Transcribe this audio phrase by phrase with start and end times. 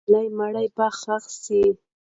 [0.03, 1.61] د ملالۍ مړی به ښخ سي.